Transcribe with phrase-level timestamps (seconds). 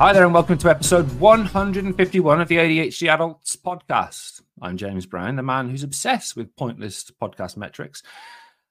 [0.00, 4.40] Hi there, and welcome to episode 151 of the ADHD Adults podcast.
[4.62, 8.02] I'm James Brown, the man who's obsessed with pointless podcast metrics.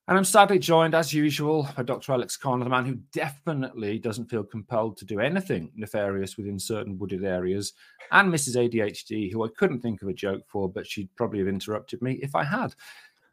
[0.07, 2.13] And I'm sadly joined, as usual, by Dr.
[2.13, 6.97] Alex Connor, the man who definitely doesn't feel compelled to do anything nefarious within certain
[6.97, 7.73] wooded areas,
[8.11, 8.55] and Mrs.
[8.55, 12.13] ADHD, who I couldn't think of a joke for, but she'd probably have interrupted me
[12.23, 12.73] if I had.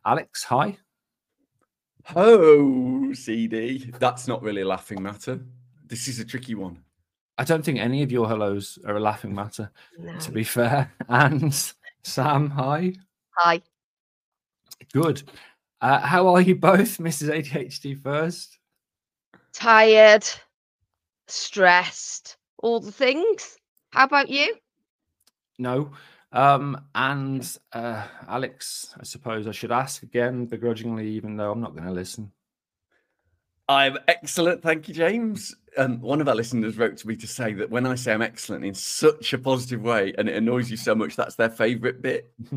[0.05, 0.77] Alex, hi.
[2.15, 3.91] Oh, CD.
[3.99, 5.41] That's not really a laughing matter.
[5.87, 6.83] This is a tricky one.
[7.39, 10.19] I don't think any of your hellos are a laughing matter, No.
[10.21, 10.93] to be fair.
[11.09, 11.53] And
[12.03, 12.95] Sam, hi.
[13.37, 13.61] Hi.
[14.93, 15.23] Good.
[15.81, 17.29] Uh, how are you both, Mrs.
[17.31, 18.59] ADHD first?
[19.53, 20.25] Tired,
[21.29, 23.57] stressed, all the things.
[23.91, 24.55] How about you?
[25.59, 25.93] No.
[26.33, 31.75] Um, and uh, Alex, I suppose I should ask again, begrudgingly, even though I'm not
[31.75, 32.33] going to listen.
[33.69, 34.63] I'm excellent.
[34.63, 35.55] Thank you, James.
[35.77, 38.23] Um, one of our listeners wrote to me to say that when I say I'm
[38.23, 42.01] excellent in such a positive way and it annoys you so much, that's their favorite
[42.01, 42.33] bit.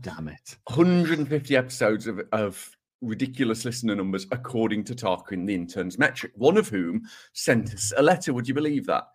[0.00, 0.56] Damn it.
[0.66, 6.68] 150 episodes of, of ridiculous listener numbers, according to Tarquin, the intern's metric, one of
[6.68, 7.02] whom
[7.34, 8.32] sent us a letter.
[8.32, 9.08] Would you believe that?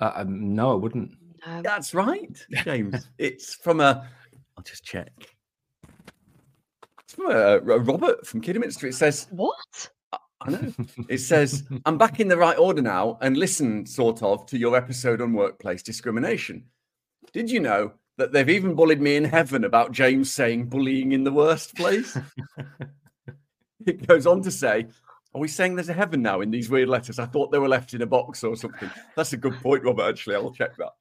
[0.00, 1.10] Uh, um, no, I wouldn't.
[1.46, 1.62] No.
[1.62, 3.08] That's right, James.
[3.18, 4.08] it's from a.
[4.56, 5.10] I'll just check.
[7.08, 8.86] It's from a, a Robert from Kidderminster.
[8.86, 9.56] It says, What?
[10.42, 10.72] I know.
[11.08, 14.76] It says, I'm back in the right order now and listen, sort of, to your
[14.76, 16.66] episode on workplace discrimination.
[17.32, 21.24] Did you know that they've even bullied me in heaven about James saying bullying in
[21.24, 22.16] the worst place?
[23.86, 24.86] it goes on to say,
[25.34, 27.18] Are we saying there's a heaven now in these weird letters?
[27.18, 28.90] I thought they were left in a box or something.
[29.16, 30.34] That's a good point, Robert, actually.
[30.34, 30.92] I'll check that.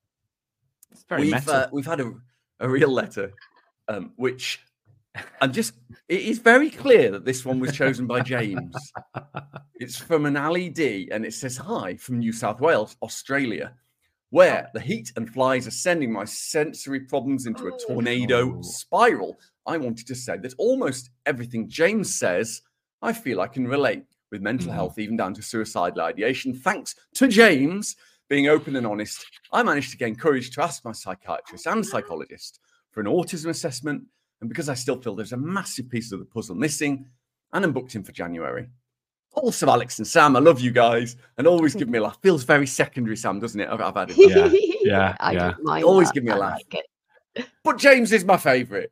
[0.90, 1.54] It's very we've, meta.
[1.54, 2.14] uh, we've had a,
[2.62, 3.34] a real letter,
[3.90, 4.62] um, which
[5.42, 5.74] I'm just,
[6.08, 8.76] it is very clear that this one was chosen by James.
[9.80, 13.74] It's from Ali D and it says, Hi from New South Wales, Australia,
[14.30, 18.62] where the heat and flies are sending my sensory problems into a tornado Oh.
[18.62, 19.40] spiral.
[19.66, 22.62] I wanted to say that almost everything James says,
[23.02, 24.76] I feel I can relate with mental Mhm.
[24.76, 26.54] health, even down to suicidal ideation.
[26.54, 27.96] Thanks to James
[28.30, 32.60] being open and honest, I managed to gain courage to ask my psychiatrist and psychologist
[32.92, 34.04] for an autism assessment.
[34.42, 37.06] And because I still feel there's a massive piece of the puzzle missing,
[37.54, 38.68] and I'm booked in for January.
[39.34, 42.18] Also, Alex and Sam, I love you guys and always give me a laugh.
[42.22, 43.70] Feels very secondary, Sam, doesn't it?
[43.70, 44.18] I've, I've had it.
[44.18, 44.50] Yeah,
[44.82, 45.40] yeah, I yeah.
[45.52, 45.84] don't mind.
[45.84, 46.14] Always that.
[46.16, 46.54] give me a I laugh.
[46.54, 47.48] like it.
[47.64, 48.90] But James is my favourite.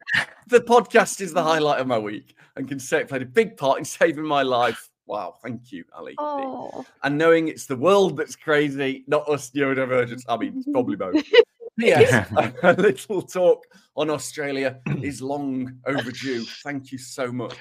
[0.47, 3.57] The podcast is the highlight of my week and can say it played a big
[3.57, 4.89] part in saving my life.
[5.07, 6.13] Wow, thank you, Ali.
[6.19, 10.23] Oh, And knowing it's the world that's crazy, not us neurodivergents.
[10.27, 11.15] I mean, it's probably both.
[11.77, 12.29] Yes,
[12.63, 13.65] a little talk
[13.95, 16.45] on Australia is long overdue.
[16.63, 17.57] Thank you so much.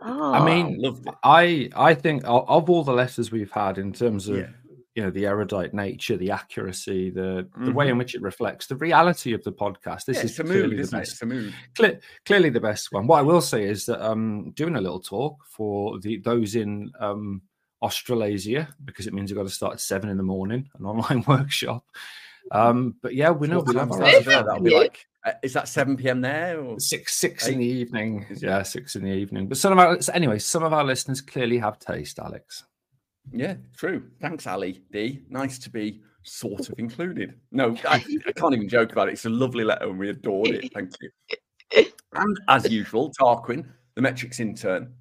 [0.00, 0.32] oh.
[0.34, 0.82] I mean,
[1.24, 4.48] I I think of, of all the letters we've had in terms of Yeah.
[4.94, 7.90] you know the erudite nature, the accuracy, the the way Mhm.
[7.92, 10.04] in which it reflects the reality of the podcast.
[10.04, 11.00] This Yeah, is clearly mood, the isn't it?
[11.02, 11.24] best.
[11.24, 11.54] Mood.
[11.76, 13.06] Cle- clearly the best one.
[13.06, 16.90] What I will say is that um doing a little talk for the those in
[17.00, 17.42] um
[17.80, 21.24] Australasia because it means you've got to start at seven in the morning, an online
[21.26, 21.84] workshop.
[22.52, 24.24] Um, but yeah, we know we love our that Really?
[24.24, 24.42] there?
[24.42, 26.20] That'll be like, uh, is that 7 p.m.
[26.20, 26.60] there?
[26.60, 26.78] Or?
[26.80, 28.26] six six in the evening.
[28.36, 29.48] Yeah, six in the evening.
[29.48, 32.64] But some of our anyway, some of our listeners clearly have taste, Alex.
[33.32, 34.04] Yeah, true.
[34.20, 35.22] Thanks, Ali D.
[35.28, 37.34] Nice to be sort of included.
[37.52, 39.12] No, I, I can't even joke about it.
[39.12, 40.72] It's a lovely letter and we adored it.
[40.72, 41.10] Thank you.
[42.14, 44.92] And as usual, Tarquin, the metrics intern,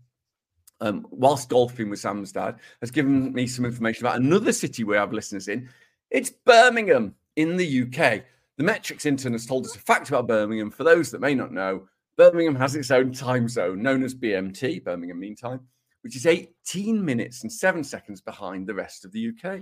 [0.81, 4.95] um, whilst golfing with Sam's dad, has given me some information about another city we
[4.95, 5.69] have listeners in.
[6.11, 8.23] It's Birmingham in the UK.
[8.57, 10.71] The metrics intern has told us a fact about Birmingham.
[10.71, 11.87] For those that may not know,
[12.17, 15.61] Birmingham has its own time zone known as BMT, Birmingham Mean Time,
[16.01, 19.61] which is 18 minutes and seven seconds behind the rest of the UK.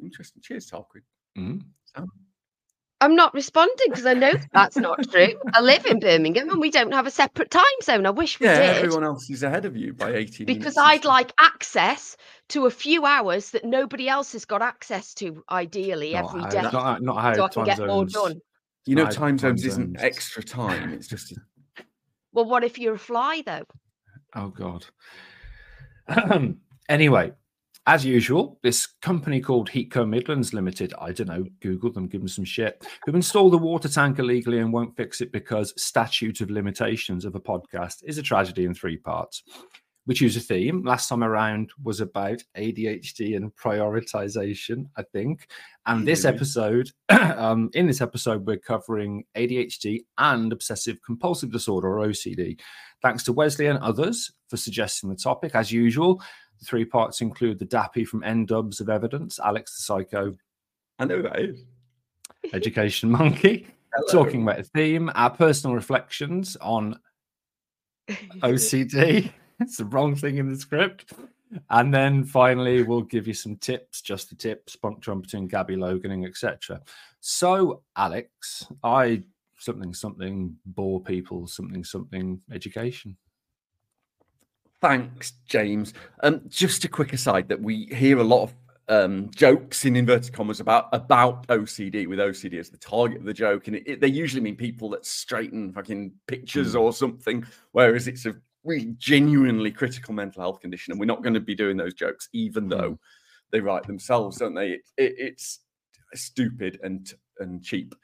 [0.00, 0.40] Interesting.
[0.40, 1.02] Cheers, Tarquin.
[1.36, 1.62] Mm.
[1.84, 2.06] Sam.
[3.00, 5.28] I'm not responding because I know that's not true.
[5.54, 8.06] I live in Birmingham and we don't have a separate time zone.
[8.06, 8.76] I wish we Yeah, did.
[8.84, 10.78] everyone else is ahead of you by 18 because minutes.
[10.78, 12.16] I'd like access
[12.48, 16.48] to a few hours that nobody else has got access to, ideally, Not every how-
[16.48, 16.62] day.
[16.62, 18.40] Not, not how so I can time get more done.
[18.86, 20.92] You know, Right, time time zones isn't extra time.
[20.92, 21.36] It's just A...
[22.32, 23.64] Well, what if you're a fly, though?
[24.34, 24.84] Oh God.
[26.88, 27.32] anyway,
[27.88, 32.28] as usual, this company called Heatco Midlands Limited, I don't know, Google them, give them
[32.28, 36.50] some shit, who installed the water tank illegally and won't fix it because statute of
[36.50, 39.42] limitations of a podcast is a tragedy in three parts.
[40.06, 40.84] We choose a theme.
[40.84, 45.48] Last time around was about ADHD and prioritization, I think.
[45.86, 52.06] And this episode, um, in this episode, we're covering ADHD and obsessive compulsive disorder or
[52.06, 52.58] OCD.
[53.00, 55.54] Thanks to Wesley and others for suggesting the topic.
[55.54, 56.22] As usual,
[56.58, 60.36] The three parts include the Dappy from N-Dubz of Evidence, Alex the Psycho,
[60.98, 61.64] I know who that is.
[62.52, 64.24] Education Monkey, Hello.
[64.24, 66.98] talking about a theme, our personal reflections on
[68.08, 69.30] OCD.
[69.60, 71.12] it's the wrong thing in the script.
[71.70, 76.26] And then finally, we'll give you some tips, just the tips, spunk trumpeting, Gabby Loganing,
[76.26, 76.82] etc.
[77.20, 79.22] So, Alex, I
[79.58, 83.16] something something bore people, something something education.
[84.80, 85.92] Thanks, James.
[86.22, 88.54] Um, just a quick aside that we hear a lot of
[88.88, 93.34] um, jokes in inverted commas about about OCD with OCD as the target of the
[93.34, 98.06] joke, and it, it- they usually mean people that straighten fucking pictures or something, whereas
[98.08, 101.76] it's a really genuinely critical mental health condition, and we're not going to be doing
[101.76, 102.98] those jokes, even though
[103.50, 104.70] they write themselves, don't they?
[104.72, 105.60] It, it's
[106.14, 107.94] stupid and and cheap.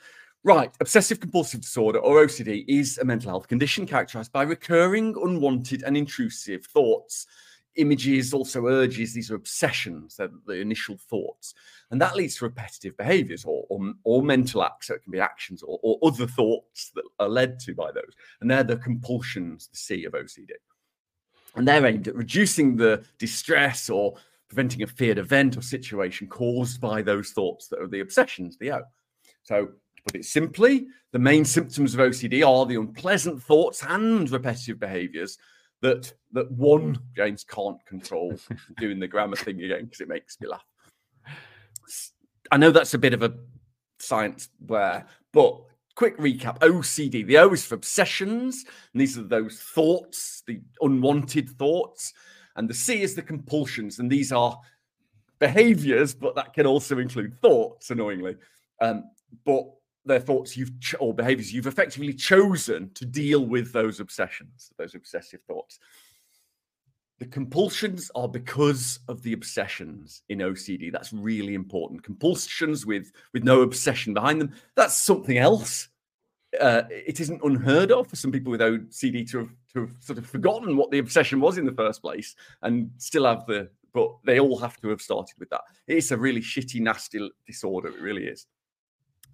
[0.47, 5.83] Right, obsessive compulsive disorder or OCD is a mental health condition characterized by recurring, unwanted,
[5.85, 7.27] and intrusive thoughts,
[7.77, 9.15] images, also urges.
[9.15, 11.55] These are obsessions, they're the initial thoughts.
[11.91, 14.89] And that leads to repetitive behaviors or, or, or mental acts.
[14.89, 18.13] So it can be actions or, or other thoughts that are led to by those.
[18.43, 20.51] And they're the compulsions, the C of OCD.
[21.57, 24.17] And they're aimed at reducing the distress or
[24.49, 28.73] preventing a feared event or situation caused by those thoughts that are the obsessions, the
[28.73, 28.83] O.
[29.43, 29.69] So,
[30.07, 35.39] put it simply, the main symptoms of OCD are the unpleasant thoughts and repetitive behaviors
[35.81, 38.35] that that one James can't control.
[38.79, 40.65] doing the grammar thing again because it makes me laugh.
[42.51, 43.35] I know that's a bit of a
[43.99, 45.61] science where, but
[45.95, 47.27] quick recap OCD.
[47.27, 52.13] The O is for obsessions, and these are those thoughts, the unwanted thoughts.
[52.57, 54.59] And the C is the compulsions, and these are
[55.39, 58.37] behaviors, but that can also include thoughts, annoyingly.
[58.81, 59.05] Um,
[59.45, 59.65] but
[60.05, 64.95] they're thoughts you've ch- or behaviors you've effectively chosen to deal with those obsessions, those
[64.95, 65.79] obsessive thoughts.
[67.19, 70.91] The compulsions are because of the obsessions in OCD.
[70.91, 72.03] That's really important.
[72.03, 74.53] Compulsions with with no obsession behind them.
[74.75, 75.89] That's something else.
[76.61, 80.19] Uh, it isn't unheard of for some people with OCD to have, to have sort
[80.19, 83.71] of forgotten what the obsession was in the first place and still have the.
[83.93, 85.61] But they all have to have started with that.
[85.87, 87.89] It's a really shitty, nasty disorder.
[87.91, 88.45] It really is.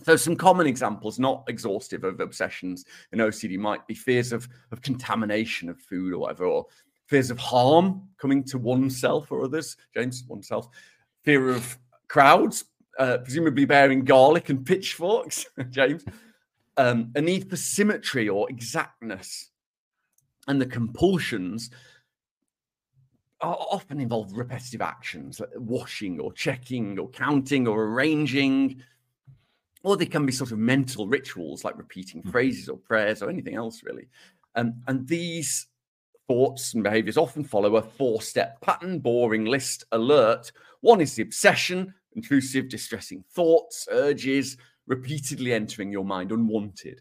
[0.02, 4.82] So, some common examples, not exhaustive, of obsessions in OCD might be fears of, of
[4.82, 6.66] contamination of food or whatever, or
[7.06, 9.76] fears of harm coming to oneself or others.
[9.94, 10.68] James, oneself.
[11.24, 12.64] Fear of crowds,
[12.98, 15.44] uh, presumably bearing garlic and pitchforks.
[15.70, 16.04] James.
[16.76, 19.50] Um, a need for symmetry or exactness.
[20.48, 21.70] And the compulsions
[23.40, 28.82] are often involve repetitive actions like washing or checking or counting or arranging
[29.82, 33.54] or they can be sort of mental rituals like repeating phrases or prayers or anything
[33.54, 34.08] else really.
[34.54, 35.68] Um, and these
[36.28, 40.52] thoughts and behaviors often follow a four step pattern boring list alert.
[40.80, 44.56] One is the obsession intrusive distressing thoughts urges
[44.86, 47.00] repeatedly entering your mind unwanted.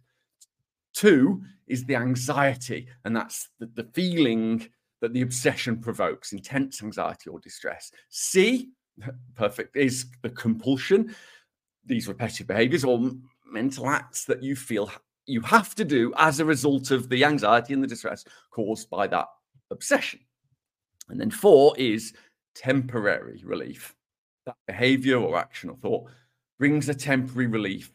[0.94, 4.68] Two is the anxiety and that's the, the feeling
[5.02, 7.92] that the obsession provokes intense anxiety or distress.
[8.10, 8.70] C
[9.36, 11.16] perfect is the compulsion
[11.86, 13.12] these repetitive behaviors or
[13.46, 14.92] mental acts that you feel
[15.26, 19.06] you have to do as a result of the anxiety and the distress caused by
[19.08, 19.28] that
[19.70, 20.20] obsession.
[21.10, 22.14] And then four is
[22.56, 23.96] temporary relief.
[24.46, 26.10] That behavior or action or thought
[26.58, 27.92] brings a temporary relief,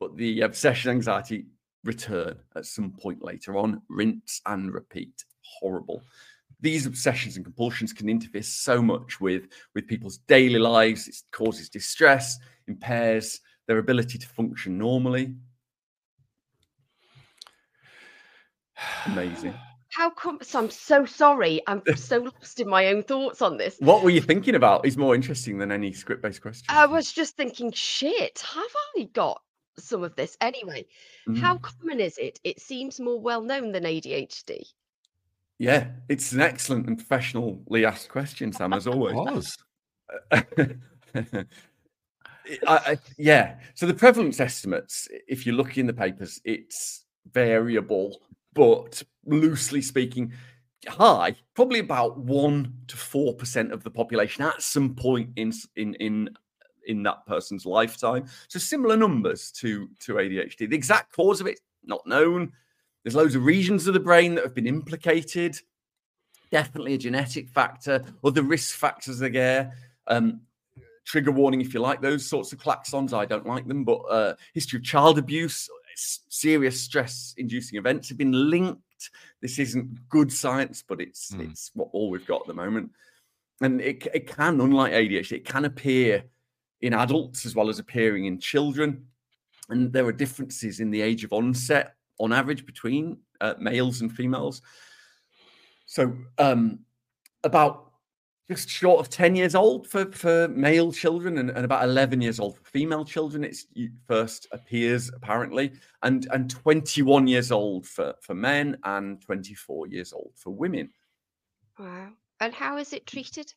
[0.00, 1.46] but the obsession anxiety
[1.84, 5.24] return at some point later on, rinse and repeat.
[5.60, 6.02] Horrible.
[6.62, 11.08] These obsessions and compulsions can interfere so much with, with people's daily lives.
[11.08, 12.38] It causes distress,
[12.68, 15.34] impairs their ability to function normally.
[19.06, 19.54] Amazing.
[19.90, 20.38] How come?
[20.40, 21.60] So I'm so sorry.
[21.66, 23.76] I'm so lost in my own thoughts on this.
[23.80, 24.86] What were you thinking about?
[24.86, 26.64] Is more interesting than any script based question.
[26.68, 28.64] I was just thinking, shit, have
[28.96, 29.42] I got
[29.78, 30.86] some of this anyway?
[31.36, 31.62] How Mm.
[31.62, 32.38] common is it?
[32.44, 34.62] It seems more well known than ADHD.
[35.62, 39.12] Yeah, it's an excellent and professionally asked question, Sam, as always.
[39.12, 39.56] It Was.
[42.66, 43.54] I, I, yeah.
[43.74, 48.20] So the prevalence estimates, if you look in the papers, it's variable,
[48.54, 50.32] but loosely speaking,
[50.88, 51.36] high.
[51.54, 56.28] Probably about one to four percent of the population at some point in in in
[56.88, 58.26] in that person's lifetime.
[58.48, 60.68] So similar numbers to to ADHD.
[60.68, 62.50] The exact cause of it not known.
[63.04, 65.58] There's loads of regions of the brain that have been implicated.
[66.50, 68.04] Definitely a genetic factor.
[68.22, 69.72] Other risk factors are there.
[70.06, 70.42] Um,
[71.04, 73.12] trigger warning if you like those sorts of klaxons.
[73.12, 78.50] I don't like them, but uh, history of child abuse, serious stress-inducing events have been
[78.50, 78.80] linked.
[79.40, 81.40] This isn't good science, but it's Hmm.
[81.40, 82.90] it's what all we've got at the moment.
[83.60, 86.24] and it, it can, unlike ADHD, it can appear
[86.80, 89.06] in adults as well as appearing in children.
[89.68, 94.12] And there are differences in the age of onset on average between uh, males and
[94.12, 94.62] females.
[95.86, 96.80] So, um,
[97.44, 97.92] about
[98.48, 102.38] just short of 10 years old for, for male children and, and about 11 years
[102.38, 103.44] old for female children.
[103.44, 103.56] It
[104.06, 110.32] first appears apparently, and, and 21 years old for, for men and 24 years old
[110.36, 110.90] for women.
[111.78, 112.10] Wow.
[112.40, 113.54] And how is it treated?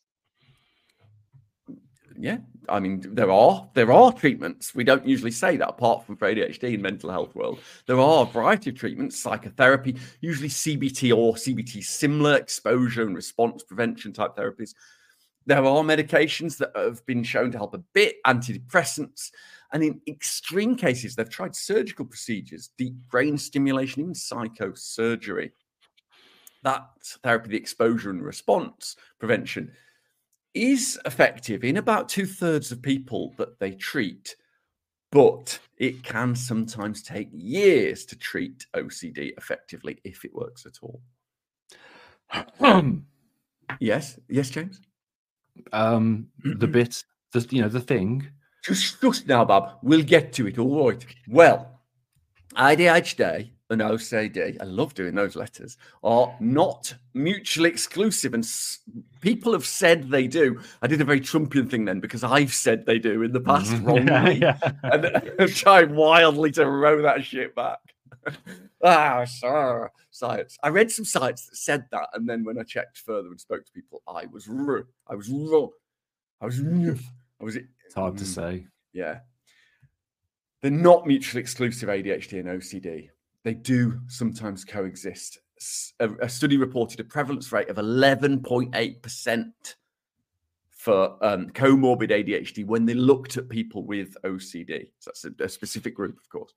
[2.17, 2.37] Yeah,
[2.69, 4.73] I mean, there are there are treatments.
[4.73, 7.59] We don't usually say that apart from for ADHD in mental health world.
[7.85, 13.63] There are a variety of treatments, psychotherapy, usually CBT or CBT similar exposure and response
[13.63, 14.73] prevention type therapies.
[15.45, 19.29] There are medications that have been shown to help a bit, antidepressants,
[19.71, 25.51] and in extreme cases, they've tried surgical procedures, deep brain stimulation, even psychosurgery.
[26.63, 26.87] That
[27.21, 29.71] therapy, the exposure and response prevention
[30.55, 34.35] is effective in about two thirds of people that they treat,
[35.11, 41.01] but it can sometimes take years to treat OCD effectively if it works at all.
[43.79, 44.81] yes, yes, James.
[45.71, 48.27] Um, the bit, the you know, the thing.
[48.63, 49.77] Just, just now, Bob.
[49.83, 50.57] We'll get to it.
[50.57, 51.05] All right.
[51.27, 51.81] Well,
[52.55, 53.51] ADHD
[53.81, 58.33] and OCD, I love doing those letters, are not mutually exclusive.
[58.33, 58.79] And s-
[59.21, 60.59] people have said they do.
[60.81, 63.71] I did a very Trumpian thing then because I've said they do in the past
[63.71, 63.85] Mhm.
[63.87, 64.39] wrongly.
[64.39, 65.05] Yeah, And
[65.39, 67.79] I'm trying wildly to row that shit back.
[68.83, 69.91] ah, sure.
[70.11, 70.57] Science.
[70.63, 72.09] I read some sites that said that.
[72.13, 74.47] And then when I checked further and spoke to people, I was.
[75.07, 75.69] I was wrong.
[76.41, 76.59] I was.
[76.61, 78.27] I was It's hard to Mm.
[78.27, 78.67] say.
[78.93, 79.19] yeah.
[80.61, 83.09] They're not mutually exclusive ADHD and OCD.
[83.45, 85.37] They do sometimes coexist.
[85.99, 89.45] A study reported a prevalence rate of 11.8%
[90.71, 94.87] for um, comorbid ADHD when they looked at people with OCD.
[94.97, 96.55] So that's a, a specific group, of course.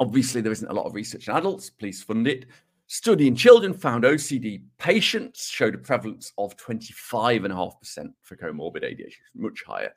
[0.00, 1.70] Obviously, there isn't a lot of research in adults.
[1.70, 2.46] Please fund it.
[2.88, 9.62] Study in children found OCD patients showed a prevalence of 25.5% for comorbid ADHD, much
[9.64, 9.92] higher.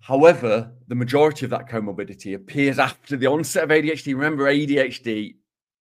[0.00, 4.14] However, the majority of that comorbidity appears after the onset of ADHD.
[4.14, 5.36] Remember, ADHD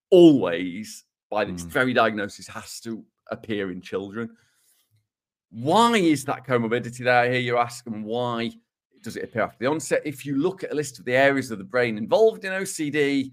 [0.10, 1.68] always, by its Mm.
[1.70, 4.36] very diagnosis, has to appear in children.
[5.52, 7.20] Why is that comorbidity there?
[7.22, 8.52] I hear you ask, and why
[9.04, 10.02] does it appear after the onset?
[10.06, 13.32] If you look at a list of the areas of the brain involved in OCD,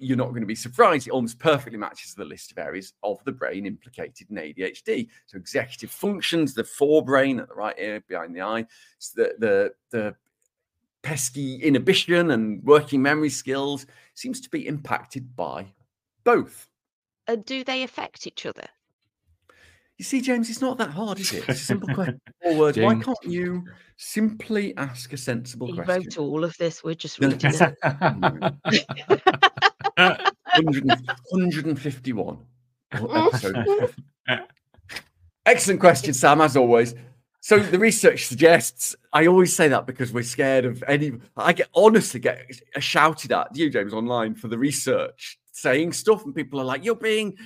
[0.00, 1.06] you're not going to be surprised.
[1.06, 5.08] It almost perfectly matches the list of areas of the brain implicated in ADHD.
[5.26, 8.66] So executive functions, the forebrain at the right ear behind the eye,
[8.96, 10.14] it's the the the
[11.02, 15.66] pesky inhibition and working memory skills seems to be impacted by
[16.24, 16.68] both.
[17.26, 18.66] And do they affect each other?
[19.98, 21.46] You see, James, it's not that hard, is it?
[21.46, 22.20] It's a simple question.
[22.42, 22.78] Four words.
[22.78, 23.64] Why can't you
[23.98, 25.94] simply ask a sensible He question?
[25.94, 26.82] wrote all of this.
[26.82, 27.76] We're just reading it.
[29.96, 30.84] 100
[31.30, 32.38] 151.
[35.46, 36.94] Excellent question, Sam, as always.
[37.40, 41.12] So the research suggests I always say that because we're scared of any.
[41.36, 42.44] I get honestly get
[42.78, 46.94] shouted at you, James, online for the research saying stuff, and people are like, "You're
[46.94, 47.36] being hmm.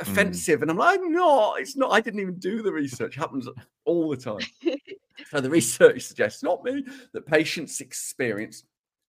[0.00, 1.60] offensive," and I'm like, "I'm not.
[1.60, 1.92] It's not.
[1.92, 3.16] I didn't even do the research.
[3.16, 3.48] It happens
[3.84, 4.40] all the time."
[5.30, 8.64] so the research suggests, not me, that patients experience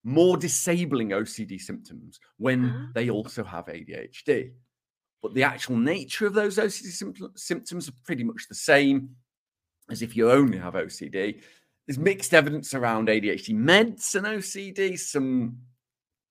[0.07, 2.91] more disabling OCD symptoms when Ah.
[2.93, 4.51] they also have ADHD.
[5.21, 9.15] But the actual nature of those OCD symp- symptoms are pretty much the same
[9.89, 11.41] as if you only have OCD.
[11.87, 14.95] There's mixed evidence around ADHD meds and OCD.
[14.97, 15.57] Some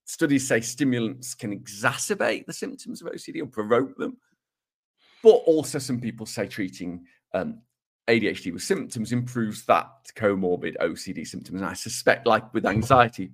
[0.04, 4.16] studies say stimulants can exacerbate the symptoms of OCD or provoke them.
[5.22, 7.60] But also, some people say treating um,
[8.08, 11.60] ADHD with symptoms improves that comorbid OCD symptoms.
[11.60, 13.30] And I suspect, like with anxiety,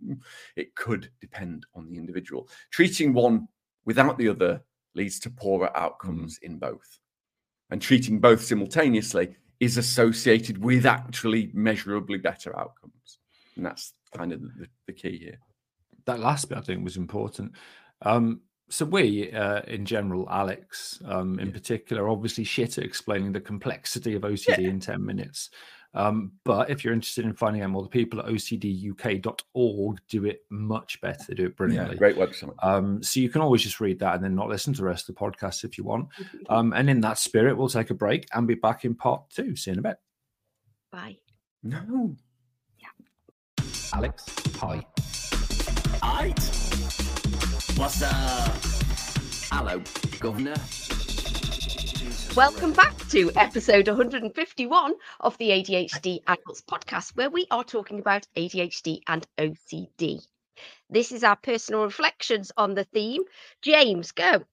[0.57, 2.49] it could depend on the individual.
[2.71, 3.49] Treating one
[3.85, 4.63] without the other
[4.95, 7.01] leads to poorer outcomes in both.
[7.71, 13.19] And treating both simultaneously is associated with actually measurably better outcomes.
[13.57, 15.39] And that's kind of the, the key here.
[16.07, 17.53] that last bit I think was important.
[18.03, 21.53] Um, so we, uh, in general, Alex, um, in Yeah.
[21.53, 25.51] particular, obviously shit at explaining the complexity of OCD in ten minutes.
[25.93, 30.43] Um, but if you're interested in finding out more, the people at OCDUK.org do it
[30.49, 31.25] much better.
[31.29, 31.97] They do it brilliantly.
[31.97, 32.55] great website.
[32.63, 35.09] Um, so you can always just read that and then not listen to the rest
[35.09, 36.09] of the podcast if you want.
[36.49, 39.57] Um, and in that spirit, we'll take a break and be back in part two.
[39.57, 39.97] See you in a bit.
[40.93, 41.17] Bye.
[41.65, 42.15] No.
[42.79, 43.65] Yeah.
[43.93, 44.25] Alex,
[44.61, 44.87] hi.
[46.03, 47.20] Aight.
[47.77, 48.57] What's up?
[49.51, 49.83] Hello,
[50.21, 50.55] Governor.
[52.37, 58.27] Welcome back to episode 151 of the ADHD Adults podcast, where we are talking about
[58.37, 60.27] ADHD and OCD.
[60.89, 63.23] This is our personal reflections on the theme.
[63.63, 64.45] James, go.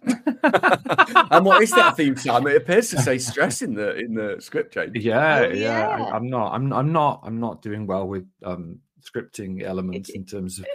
[0.02, 2.46] and what is that theme, Sam?
[2.46, 4.92] It appears to say stress in the in the script, James.
[4.94, 5.98] Yeah, Oh, yeah.
[5.98, 6.04] yeah.
[6.04, 6.52] I, I'm not.
[6.52, 6.72] I'm.
[6.72, 7.20] I'm not.
[7.24, 10.66] I'm not doing well with um, scripting elements in terms of.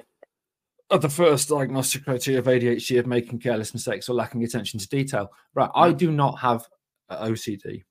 [0.91, 4.87] Of the first diagnostic criteria of ADHD of making careless mistakes or lacking attention to
[4.87, 5.29] detail.
[5.53, 5.69] Right.
[5.75, 6.67] I do not have
[7.11, 7.83] OCD.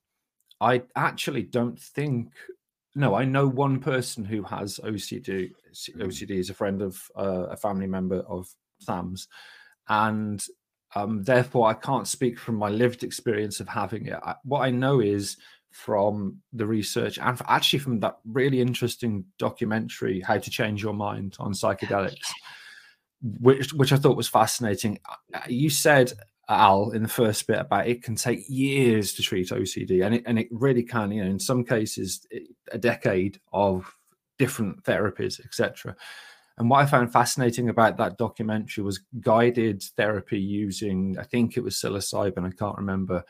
[0.61, 2.31] I actually don't think.
[2.95, 5.51] No, I know one person who has OCD.
[5.97, 9.27] OCD is a friend of uh, a family member of Sam's,
[9.87, 10.43] and
[10.95, 14.19] um, therefore I can't speak from my lived experience of having it.
[14.21, 15.37] I, what I know is
[15.71, 21.37] from the research and actually from that really interesting documentary, "How to Change Your Mind"
[21.39, 22.17] on psychedelics,
[23.21, 24.99] which which I thought was fascinating.
[25.33, 26.13] Uh, You said
[26.47, 30.23] Al in the first bit about it can take years to treat OCD, and it
[30.25, 31.11] and it really can.
[31.11, 32.25] You know, in some cases,
[32.71, 33.93] a decade of
[34.37, 35.95] different therapies, etc.
[36.57, 41.63] And what I found fascinating about that documentary was guided therapy using, I think it
[41.63, 43.23] was psilocybin, I can't remember.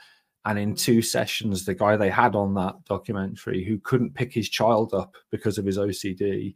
[0.46, 4.50] And in two sessions, the guy they had on that documentary who couldn't pick his
[4.50, 6.56] child up because of his OCD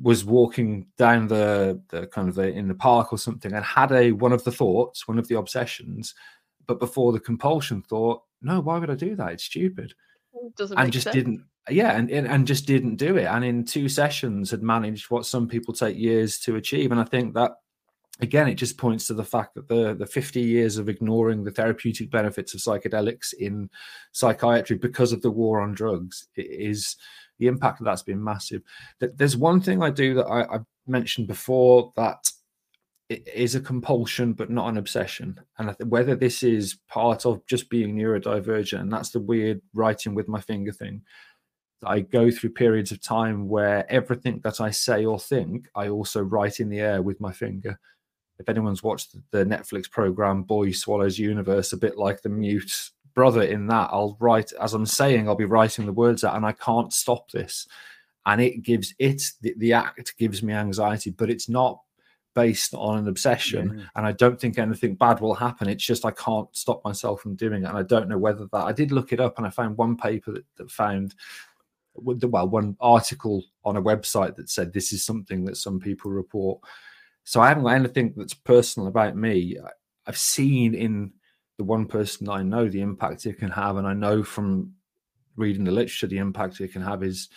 [0.00, 3.92] was walking down the, the kind of the, in the park or something and had
[3.92, 6.14] a one of the thoughts, one of the obsessions,
[6.66, 9.32] but before the compulsion thought, no, why would I do that?
[9.32, 9.94] It's stupid
[10.56, 11.14] Doesn't and just sense.
[11.14, 15.10] didn't yeah and, and and just didn't do it and in two sessions had managed
[15.10, 17.52] what some people take years to achieve and i think that
[18.20, 21.50] again it just points to the fact that the the 50 years of ignoring the
[21.50, 23.70] therapeutic benefits of psychedelics in
[24.12, 26.96] psychiatry because of the war on drugs is
[27.38, 28.62] the impact of that's been massive
[29.00, 32.30] there's one thing i do that I, i've mentioned before that
[33.10, 37.26] it is a compulsion but not an obsession and I th- whether this is part
[37.26, 41.02] of just being neurodivergent and that's the weird writing with my finger thing
[41.86, 46.22] I go through periods of time where everything that I say or think, I also
[46.22, 47.78] write in the air with my finger.
[48.38, 53.42] If anyone's watched the Netflix program Boy Swallows Universe, a bit like the mute brother
[53.42, 56.52] in that, I'll write as I'm saying, I'll be writing the words out, and I
[56.52, 57.66] can't stop this.
[58.26, 61.80] And it gives it the, the act gives me anxiety, but it's not
[62.34, 63.86] based on an obsession.
[63.94, 65.68] And I don't think anything bad will happen.
[65.68, 67.68] It's just I can't stop myself from doing it.
[67.68, 69.96] And I don't know whether that I did look it up and I found one
[69.96, 71.14] paper that, that found
[71.96, 76.60] well one article on a website that said this is something that some people report
[77.22, 79.56] so i haven't got anything that's personal about me
[80.06, 81.12] i've seen in
[81.58, 84.72] the one person that i know the impact it can have and i know from
[85.36, 87.28] reading the literature the impact it can have is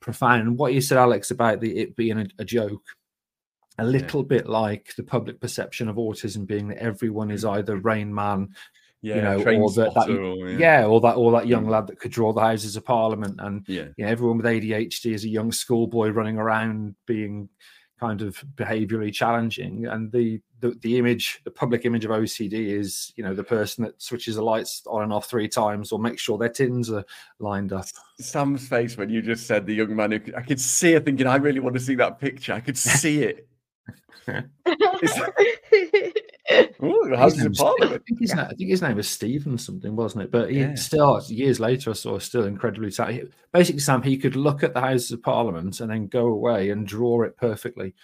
[0.00, 2.82] profound and what you said alex about the it being a, a joke
[3.78, 8.14] a little bit like the public perception of autism being that everyone is either rain
[8.14, 8.48] man
[9.00, 10.84] Yeah, you know, or that, that or- yeah.
[10.86, 11.70] or that or that young Mm.
[11.70, 13.86] lad that could draw the houses of parliament and yeah.
[13.96, 17.48] you know, everyone with ADHD is a young schoolboy running around being
[18.02, 19.86] kind of behaviorally challenging.
[19.86, 23.84] And the, the the image, the public image of OCD is, you know, the person
[23.84, 27.04] that switches the lights on and off three times or makes sure their tins are
[27.38, 27.86] lined up.
[28.18, 31.28] Sam's face when you just said the young man who I could see it thinking,
[31.28, 32.54] I really want to see that picture.
[32.54, 33.46] I could see it.
[36.82, 39.56] Ooh, the His of name's- I think, his, na- I think his name was Stephen
[39.58, 40.30] something, wasn't it?
[40.30, 40.74] But he Yeah.
[40.74, 43.34] still, years later, I saw still incredibly talented.
[43.52, 46.86] Basically, Sam, he could look at the Houses of Parliament and then go away and
[46.86, 47.94] draw it perfectly,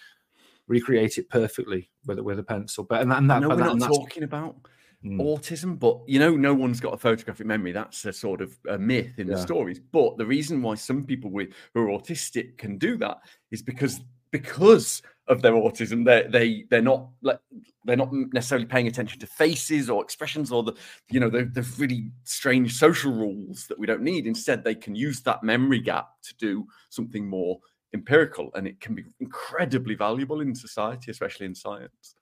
[0.67, 2.83] recreate it perfectly with a, with a pencil.
[2.83, 4.55] But and, that- and that, no, we're that- not that's- talking about
[5.01, 5.17] Mm.
[5.21, 7.71] autism, but you know, no one's got a photographic memory.
[7.71, 9.79] That's a sort of a myth in the stories.
[9.79, 14.01] But the reason why some people with who are autistic can do that is because
[14.31, 17.39] because of their autism, they they they're not like
[17.85, 20.73] they're not necessarily paying attention to faces or expressions or the
[21.09, 24.27] you know the, the really strange social rules that we don't need.
[24.27, 27.59] Instead, they can use that memory gap to do something more
[27.93, 32.15] empirical, and it can be incredibly valuable in society, especially in science.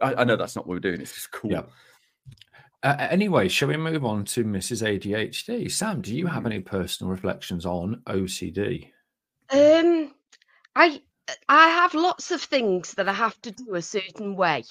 [0.00, 1.00] I, I know that's not what we're doing.
[1.00, 1.50] It's just cool.
[1.50, 1.62] Yeah.
[2.82, 4.82] Uh, anyway, shall we move on to Mrs.
[4.82, 5.70] ADHD?
[5.70, 8.90] Sam, do you have any personal reflections on OCD?
[9.50, 10.12] Um,
[10.76, 11.00] I
[11.48, 14.64] I have lots of things that I have to do a certain way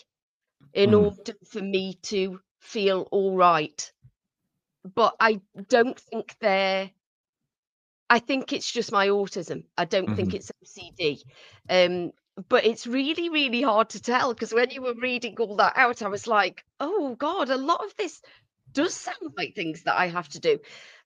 [0.74, 0.96] in Mm.
[0.96, 3.92] order for me to feel all right.
[4.86, 6.92] But I don't think they're.
[8.10, 9.66] I think it's just my autism.
[9.78, 10.36] I don't think Mhm.
[10.36, 11.24] it's OCD.
[11.70, 12.12] Um,
[12.50, 16.02] but it's really, really hard to tell because when you were reading all that out,
[16.02, 18.22] I was like, oh God, a lot of this
[18.74, 20.60] does sound like things that I have to do.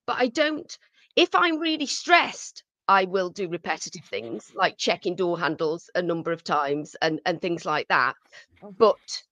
[0.06, 0.78] But I don't,
[1.16, 6.32] if I'm really stressed, I will do repetitive things like checking door handles a number
[6.32, 8.16] of times and, and things like that.
[8.64, 8.72] Oh.
[8.78, 9.24] But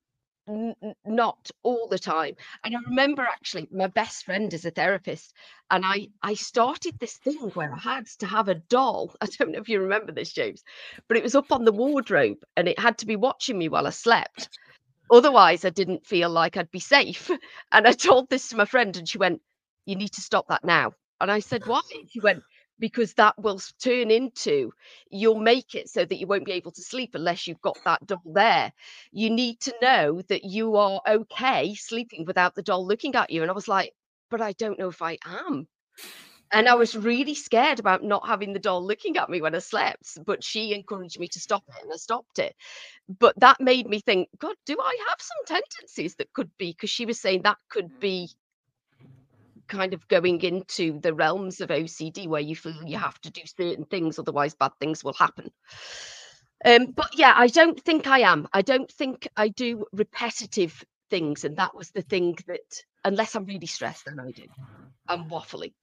[0.47, 2.35] n- n- not all the time.
[2.63, 5.33] And I remember actually my best friend is a therapist,
[5.71, 9.15] and I I started this thing where I had to have a doll.
[9.21, 10.63] I don't know if you remember this, James,
[11.07, 13.87] but it was up on the wardrobe, and it had to be watching me while
[13.87, 14.49] I slept.
[15.11, 17.31] Otherwise, I didn't feel like I'd be safe.
[17.71, 19.41] And I told this to my friend, and she went,
[19.85, 22.43] "You need to stop that now." And I said, "Why?" She went,
[22.79, 24.71] because that will turn into
[25.09, 28.05] you'll make it so that you won't be able to sleep unless you've got that
[28.05, 28.71] doll there.
[29.11, 33.41] You need to know that you are okay sleeping without the doll looking at you.
[33.41, 33.93] And I was like,
[34.29, 35.67] but I don't know if I am.
[36.51, 39.59] And I was really scared about not having the doll looking at me when I
[39.59, 42.55] slept, but she encouraged me to stop it and I stopped it.
[43.19, 46.71] But that made me think, God, do I have some tendencies that could be?
[46.71, 47.99] Because she was saying that could mm.
[47.99, 48.29] be
[49.67, 53.41] kind of going into the realms of OCD where you feel you have to do
[53.45, 55.51] certain things, otherwise bad things will happen.
[56.63, 58.47] Um, but yeah, I don't think I am.
[58.53, 63.45] I don't think I do repetitive things, and that was the thing that unless I'm
[63.45, 64.43] really stressed, then I do.
[65.07, 65.73] I'm waffling.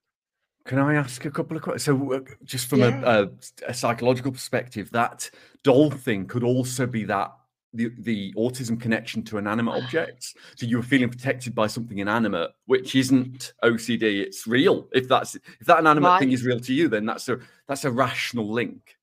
[0.64, 1.84] Can I ask a couple of questions?
[1.84, 3.00] So, uh, just from Yeah.
[3.04, 3.28] a, a,
[3.68, 5.30] a psychological perspective, that
[5.62, 7.32] doll thing could also be that
[7.74, 10.34] the, the autism connection to inanimate objects.
[10.56, 14.20] So you were feeling protected by something inanimate, which isn't OCD.
[14.22, 14.88] It's real.
[14.92, 17.90] If that's if that inanimate thing is real to you, then that's a that's a
[17.90, 18.96] rational link.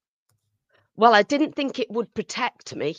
[0.95, 2.95] Well, I didn't think it would protect me,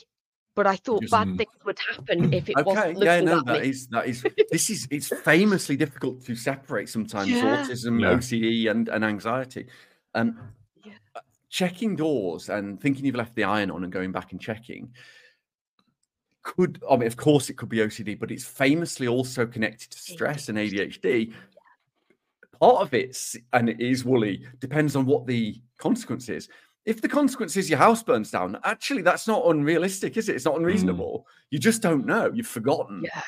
[0.56, 1.38] but I thought Just- bad Mm.
[1.38, 3.68] things would happen if it Okay, wasn't looking yeah, no, at that me.
[3.68, 7.64] is that is this is it's famously difficult to separate sometimes Yeah.
[7.64, 8.12] autism, Yeah.
[8.16, 9.66] OCD, and and anxiety.
[10.14, 10.36] Um,
[10.84, 10.94] Yeah.
[11.14, 14.92] uh, checking doors and thinking you've left the iron on and going back and checking
[16.56, 19.98] could I mean, of course, it could be OCD, but it's famously also connected to
[19.98, 21.32] stress and ADHD.
[22.60, 23.16] Part of it,
[23.52, 26.48] and it is woolly, depends on what the consequence is.
[26.84, 30.36] If the consequence is your house burns down, actually, that's not unrealistic, is it?
[30.36, 30.58] It's not mm.
[30.58, 31.26] unreasonable.
[31.50, 32.30] You just don't know.
[32.34, 33.22] You've forgotten Yeah.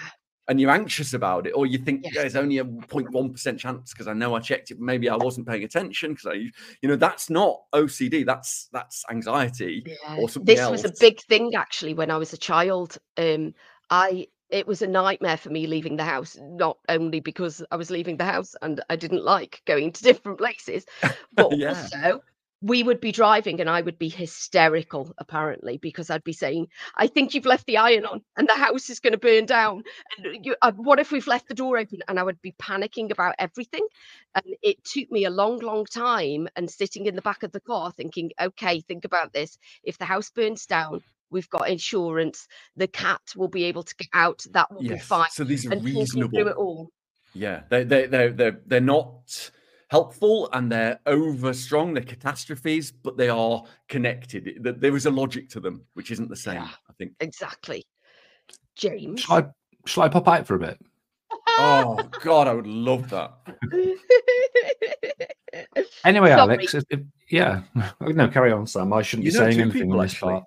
[0.48, 2.14] And you're anxious about it, or you think Yes.
[2.14, 4.80] there's only a 0.1% chance because I know I checked it.
[4.80, 8.24] Maybe I wasn't paying attention because I, you know, that's not OCD.
[8.24, 10.16] That's that's anxiety Yeah.
[10.16, 10.82] or something This else.
[10.82, 12.98] was a big thing actually when I was a child.
[13.16, 13.54] Um,
[13.90, 17.90] I it was a nightmare for me leaving the house, not only because I was
[17.90, 20.84] leaving the house and I didn't like going to different places,
[21.32, 21.88] but Yeah.
[21.92, 22.20] also
[22.62, 27.08] we would be driving and I would be hysterical apparently because I'd be saying, "I
[27.08, 29.82] think you've left the iron on and the house is going to burn down."
[30.18, 32.00] And you, uh, what if we've left the door open?
[32.08, 33.86] And I would be panicking about everything.
[34.34, 37.60] And it took me a long, long time and sitting in the back of the
[37.60, 39.58] car thinking, "Okay, think about this.
[39.82, 42.46] If the house burns down." We've got insurance.
[42.76, 44.44] The cat will be able to get out.
[44.52, 45.06] That will be yes.
[45.06, 45.30] fine.
[45.30, 46.58] So these are And talking through it reasonable.
[46.58, 46.90] all.
[47.34, 49.50] Yeah, they they they they're they're not
[49.92, 51.92] helpful and they're over strong.
[51.92, 54.58] They're catastrophes, but they are connected.
[54.80, 56.54] There is a logic to them, which isn't the same.
[56.54, 56.68] Yeah.
[56.88, 57.12] I think.
[57.20, 57.84] Exactly.
[58.74, 59.20] James.
[59.20, 59.44] Shall I,
[59.86, 60.78] shall I pop out for a bit?
[61.58, 63.34] Oh God, I would love that.
[66.04, 66.40] Anyway, Sorry.
[66.40, 67.00] Alex, if, if-
[67.30, 67.60] yeah,
[68.00, 68.90] no, carry on, Sam.
[68.92, 70.32] I shouldn't You be saying anything people, on this actually.
[70.32, 70.44] part.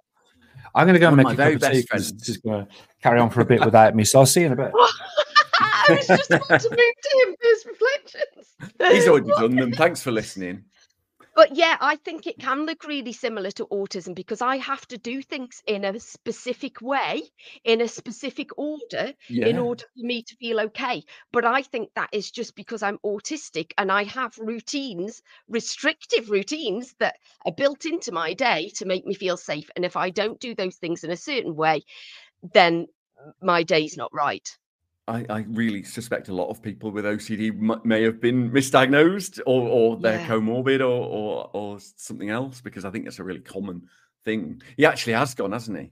[0.73, 2.07] I'm going to go and make of a my cup very of tea best 'cause
[2.09, 2.25] friends.
[2.25, 2.71] She's going to
[3.03, 4.03] carry on for a bit without me.
[4.03, 4.71] So I'll see you in a bit.
[5.89, 8.55] I was just about to move to him first reflections.
[8.91, 9.71] He's already done them.
[9.71, 10.65] Thanks for listening.
[11.35, 14.97] But yeah, I think it can look really similar to autism because I have to
[14.97, 17.23] do things in a specific way,
[17.65, 19.47] in a specific order, Yeah.
[19.47, 21.03] in order for me to feel okay.
[21.33, 26.95] But I think that is just because I'm autistic and I have routines, restrictive routines
[26.99, 29.69] that are built into my day to make me feel safe.
[29.75, 31.83] And if I don't do those things in a certain way,
[32.53, 32.87] then
[33.41, 34.57] my day's not right.
[35.07, 39.39] I, I really suspect a lot of people with OCD m- may have been misdiagnosed
[39.45, 40.27] or, or they're Yeah.
[40.27, 43.83] comorbid or, or or something else because I think that's a really common
[44.23, 44.61] thing.
[44.77, 45.91] He actually has gone, hasn't he?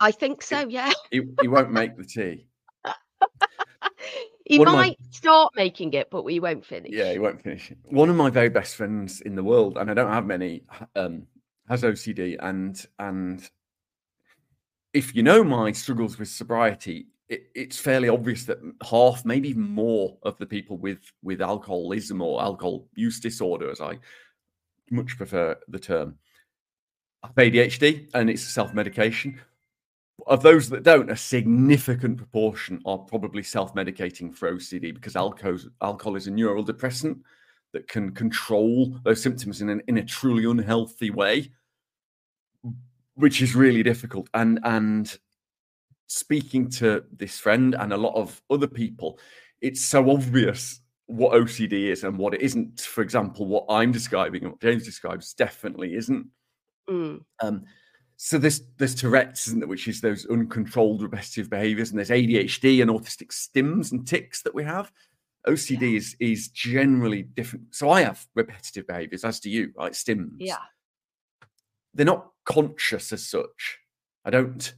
[0.00, 0.90] I think so, yeah.
[1.10, 2.46] He, he won't make the tea.
[4.46, 6.92] he One of my- might start making it, but we won't finish.
[6.92, 7.78] Yeah, he won't finish it.
[7.84, 10.62] One of my very best friends in the world, and I don't have many,
[10.94, 11.26] um,
[11.68, 13.46] has OCD, and and
[14.94, 18.58] if you know my struggles with sobriety, it, it's fairly obvious that
[18.88, 23.80] half, maybe even more, of the people with with alcoholism or alcohol use disorder, as
[23.80, 23.98] I
[24.90, 26.16] much prefer the term,
[27.22, 29.40] have ADHD, and it's self medication.
[30.26, 35.58] Of those that don't, a significant proportion are probably self medicating for OCD because alcohol,
[35.82, 37.18] alcohol is a neural depressant
[37.72, 41.50] that can control those symptoms in, an, in a truly unhealthy way,
[43.14, 44.30] which is really difficult.
[44.32, 45.18] And, and
[46.06, 49.18] speaking to this friend and a lot of other people,
[49.60, 52.80] it's so obvious what OCD is and what it isn't.
[52.80, 56.26] For example, what I'm describing and what James describes definitely isn't.
[56.88, 57.20] Mm.
[57.42, 57.64] Um,
[58.16, 62.80] so there's there's Tourette's, isn't there, which is those uncontrolled repetitive behaviors, and there's ADHD
[62.82, 64.90] and autistic stims and tics that we have.
[65.46, 65.98] OCD Yeah.
[65.98, 67.74] is is generally different.
[67.74, 70.36] So I have repetitive behaviors, as do you, like stims.
[70.38, 70.56] Yeah.
[71.94, 73.78] They're not conscious as such.
[74.24, 74.74] I don't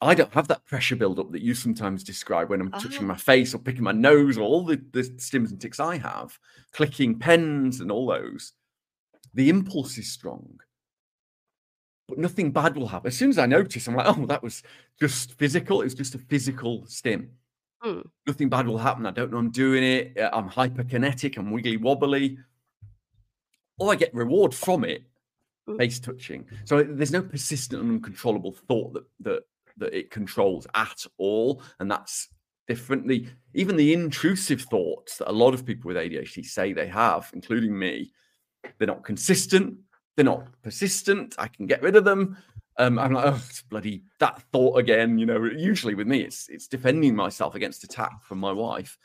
[0.00, 3.06] I don't have that pressure buildup that you sometimes describe when I'm touching Oh.
[3.08, 6.38] my face or picking my nose or all the, the stims and ticks I have,
[6.72, 8.52] clicking pens and all those.
[9.32, 10.60] The impulse is strong,
[12.08, 13.08] but nothing bad will happen.
[13.08, 14.62] As soon as I notice, I'm like, oh, that was
[15.00, 15.80] just physical.
[15.80, 17.30] It was just a physical stim.
[17.84, 18.06] Mm.
[18.26, 19.06] Nothing bad will happen.
[19.06, 20.18] I don't know I'm doing it.
[20.18, 21.36] uh, I'm hyperkinetic.
[21.38, 22.38] I'm wiggly wobbly.
[23.78, 25.04] Or I get reward from it,
[25.68, 25.78] Mm.
[25.78, 26.46] face touching.
[26.64, 29.42] So there's no persistent and uncontrollable thought that that
[29.78, 32.28] that it controls at all, and that's
[32.66, 33.08] different.
[33.08, 37.30] The even the intrusive thoughts that a lot of people with ADHD say they have,
[37.32, 38.12] including me,
[38.78, 39.76] they're not consistent.
[40.16, 41.34] They're not persistent.
[41.38, 42.36] I can get rid of them.
[42.78, 45.18] Um, I'm like, oh, bloody that thought again.
[45.18, 48.98] You know, usually with me, it's it's defending myself against attack from my wife,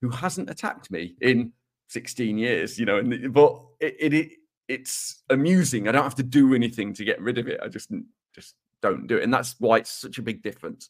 [0.00, 1.52] who hasn't attacked me in
[1.88, 2.78] 16 years.
[2.78, 4.32] You know, and but it, it, it
[4.68, 5.88] it's amusing.
[5.88, 7.60] I don't have to do anything to get rid of it.
[7.62, 7.90] I just
[8.34, 10.88] just don't do it, and that's why it's such a big difference.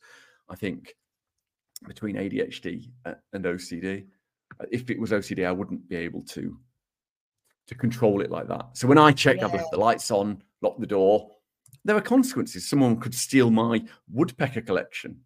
[0.49, 0.95] I think
[1.87, 4.07] between ADHD and OCD.
[4.61, 6.59] Uh, If it was OCD, I wouldn't be able to
[7.67, 8.67] to control it like that.
[8.73, 11.29] So when I check, I've left the lights on, lock the door.
[11.85, 12.67] There are consequences.
[12.67, 15.21] Someone could steal my woodpecker collection.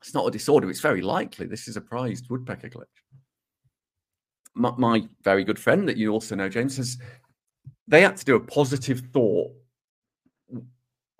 [0.00, 0.68] It's not a disorder.
[0.68, 3.04] It's very likely this is a prized woodpecker collection.
[4.54, 6.98] My, my very good friend that you also know, James, says
[7.86, 9.52] they had to do a positive thought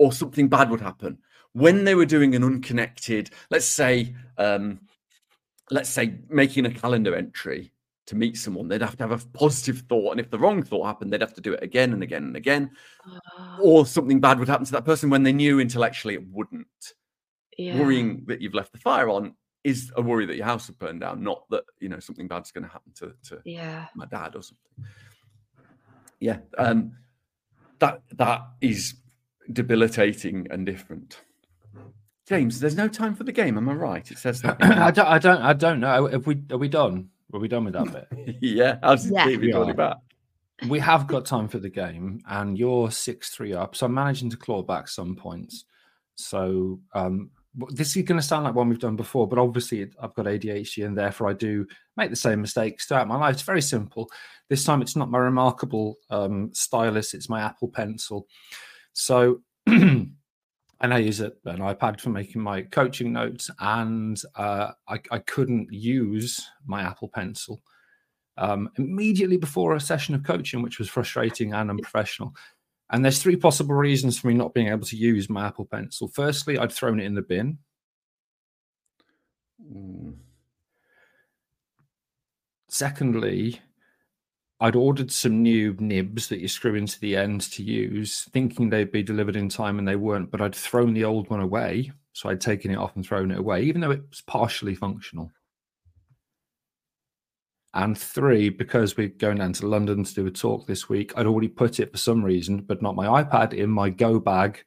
[0.02, 1.16] or something bad would happen
[1.52, 4.80] when they were doing an unconnected, let's say, um,
[5.70, 7.72] let's say making a calendar entry
[8.06, 10.10] to meet someone, they'd have to have a positive thought.
[10.12, 12.36] And if the wrong thought happened, they'd have to do it again and again and
[12.36, 12.70] again.
[13.06, 16.66] Ah, Or something bad would happen to that person when they knew intellectually it wouldn't.
[17.56, 17.78] yeah.
[17.78, 20.98] Worrying that you've left the fire on is a worry that your house will burn
[20.98, 23.86] down, not that you know something bad's going to happen to, to Yeah.
[23.94, 24.72] my dad or something.
[26.18, 26.96] Yeah, um,
[27.78, 28.94] that that is
[29.52, 31.20] debilitating and different.
[32.26, 33.56] James, there's no time for the game.
[33.56, 34.10] Am I right?
[34.10, 34.56] It says that.
[34.62, 35.08] I don't.
[35.08, 35.42] I don't.
[35.42, 36.06] I don't know.
[36.06, 36.40] Have we?
[36.50, 37.08] Are we done?
[37.34, 38.36] Are we done with that bit?
[38.40, 39.26] yeah, how's it Yeah.
[39.26, 39.96] David We got back?
[40.68, 43.74] we have got time for the game, and you're six three up.
[43.74, 45.64] So I'm managing to claw back some points.
[46.14, 47.30] So um,
[47.70, 50.86] this is going to sound like one we've done before, but obviously I've got ADHD,
[50.86, 53.34] and therefore I do make the same mistakes throughout my life.
[53.34, 54.10] It's very simple.
[54.48, 58.26] This time it's not my reMarkable um, stylus; it's my Apple Pencil.
[58.92, 59.42] So.
[60.82, 65.72] And I use an iPad for making my coaching notes, and uh, I, I couldn't
[65.72, 67.62] use my Apple Pencil
[68.36, 72.34] um, immediately before a session of coaching, which was frustrating and unprofessional.
[72.90, 76.08] And there's three possible reasons for me not being able to use my Apple Pencil.
[76.08, 77.58] Firstly, I'd thrown it in the bin.
[79.72, 80.16] Mm,
[82.68, 83.60] Secondly,
[84.62, 88.92] I'd ordered some new nibs that you screw into the ends to use, thinking they'd
[88.92, 90.30] be delivered in time, and they weren't.
[90.30, 93.40] But I'd thrown the old one away, so I'd taken it off and thrown it
[93.40, 95.32] away, even though it was partially functional.
[97.74, 101.26] And three, because we're going down to London to do a talk this week, I'd
[101.26, 104.62] already put it for some reason, but not my iPad, in my Go bag,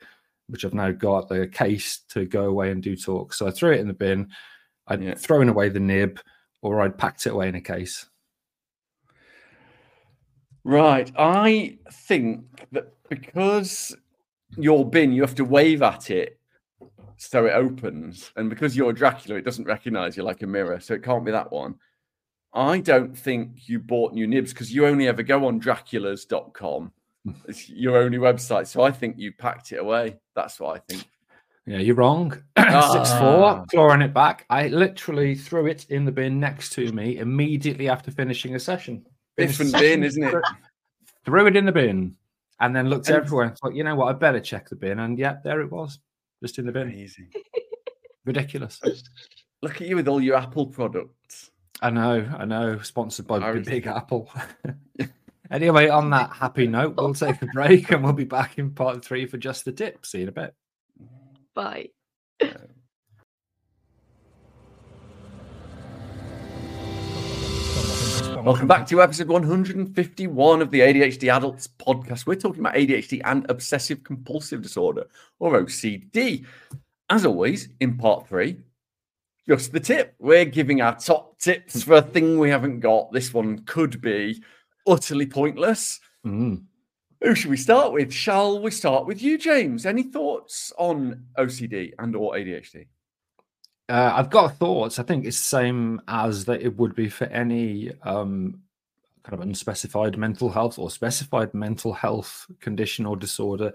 [0.48, 3.38] which I've now got the case to go away and do talks.
[3.38, 4.30] So I threw it in the bin.
[4.88, 5.14] I'd Yeah.
[5.16, 6.20] thrown away the nib,
[6.62, 8.10] or I'd packed it away in a case.
[10.66, 11.12] Right.
[11.16, 13.96] I think that because
[14.58, 16.40] your bin, you have to wave at it
[17.18, 18.32] so it opens.
[18.36, 20.80] And because you're Dracula, it doesn't recognize you like a mirror.
[20.80, 21.76] So it can't be that one.
[22.54, 26.92] I don't think you bought new nibs because you only ever go on draculas.com.
[27.48, 28.68] It's your only website.
[28.68, 30.18] So I think you packed it away.
[30.36, 31.08] That's what I think.
[31.68, 32.32] Yeah, you're wrong.
[32.58, 33.66] Six four, Ah.
[33.70, 34.46] clawing it back.
[34.50, 39.06] I literally threw it in the bin next to me immediately after finishing a session.
[39.38, 40.32] Finished Different the bin, isn't it?
[40.32, 40.42] threw-
[41.26, 42.16] Threw it in the bin,
[42.60, 45.00] and then looked And- everywhere and thought, you know what, I better check the bin.
[45.00, 46.00] And yeah, there it was,
[46.42, 46.84] just in the bin.
[46.90, 47.32] Amazing.
[48.26, 48.80] Ridiculous.
[49.62, 51.52] Look at you with all your Apple products.
[51.82, 52.80] I know, I know.
[52.80, 54.32] Sponsored by I the was- Big Apple.
[55.52, 59.04] anyway, on that happy note, we'll take a break and we'll be back in part
[59.04, 60.06] three for just the tip.
[60.06, 60.54] See you in a bit.
[61.54, 61.90] Bye.
[68.46, 72.28] Welcome back to episode 151 of the ADHD Adults podcast.
[72.28, 75.08] We're talking about ADHD and obsessive compulsive disorder,
[75.40, 76.46] or OCD.
[77.10, 78.58] As always, in part three,
[79.50, 80.14] just the tip.
[80.20, 83.12] We're giving our top tips for a thing we haven't got.
[83.12, 84.44] This one could be
[84.86, 86.00] utterly pointless.
[86.24, 86.66] Mm.
[87.22, 88.14] Who should we start with?
[88.14, 89.88] Shall we start with you, James?
[89.88, 92.86] Any thoughts on OCD and or ADHD?
[93.88, 94.98] Uh, I've got thoughts.
[94.98, 98.62] I think it's the same as that it would be for any um,
[99.24, 103.72] kind of unspecified mental health or specified mental health condition or disorder,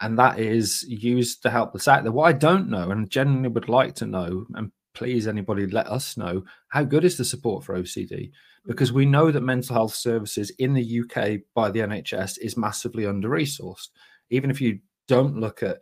[0.00, 2.12] and that is used to help us out there.
[2.12, 6.16] What I don't know and genuinely would like to know, and please anybody let us
[6.16, 8.30] know, how good is the support for OCD?
[8.66, 13.06] Because we know that mental health services in the UK by the NHS is massively
[13.06, 13.88] under resourced.
[14.30, 15.78] Even if you don't look at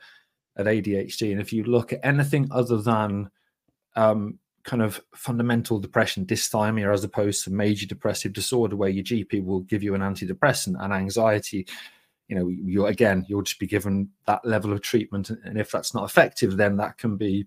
[0.57, 3.31] at ADHD, and if you look at anything other than
[3.99, 9.45] um, kind of fundamental depression, dysthymia, as opposed to major depressive disorder, where your GP
[9.45, 11.67] will give you an antidepressant and anxiety.
[12.29, 15.95] You know, you again, you'll just be given that level of treatment, and if that's
[15.95, 17.47] not effective, then that can be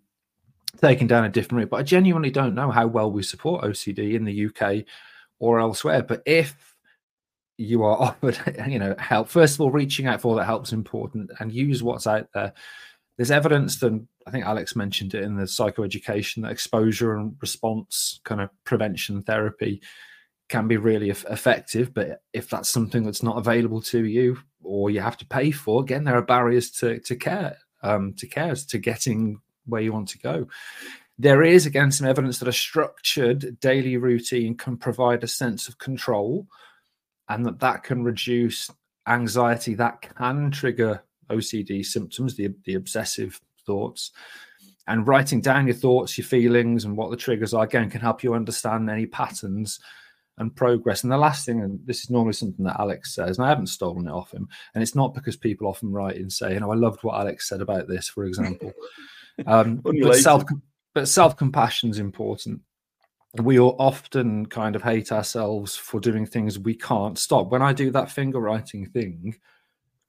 [0.81, 1.69] taken down a different route.
[1.69, 4.85] But I genuinely don't know how well we support OCD in the UK
[5.39, 6.03] or elsewhere.
[6.03, 6.75] But if
[7.57, 11.31] you are offered, you know, help, first of all, reaching out for that help's important,
[11.39, 12.53] and use what's out there.
[13.21, 18.19] There's evidence that I think Alex mentioned it in the psychoeducation that exposure and response
[18.23, 19.79] kind of prevention therapy
[20.49, 21.93] can be really effective.
[21.93, 25.83] But if that's something that's not available to you or you have to pay for,
[25.83, 30.07] again, there are barriers to to care, um, to care, to getting where you want
[30.07, 30.47] to go.
[31.19, 35.77] There is again some evidence that a structured daily routine can provide a sense of
[35.77, 36.47] control,
[37.29, 38.71] and that that can reduce
[39.07, 39.75] anxiety.
[39.75, 44.11] That can trigger OCD symptoms, the the obsessive thoughts.
[44.87, 48.23] And writing down your thoughts, your feelings, and what the triggers are again can help
[48.23, 49.79] you understand any patterns
[50.37, 51.03] and progress.
[51.03, 53.67] And the last thing, and this is normally something that Alex says, and I haven't
[53.67, 56.71] stolen it off him, and it's not because people often write and say, you know,
[56.71, 58.73] I loved what Alex said about this, for example.
[59.47, 60.43] Um, but self,
[60.93, 62.61] but self compassion is important.
[63.41, 67.49] We all often kind of hate ourselves for doing things we can't stop.
[67.49, 69.35] When I do that finger writing thing,